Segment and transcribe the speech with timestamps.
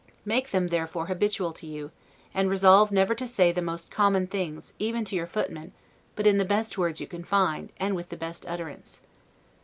[0.25, 1.91] Make them therefore habitual to you;
[2.33, 5.73] and resolve never to say the most common things, even to your footman,
[6.15, 9.01] but in the best words you can find, and with the best utterance.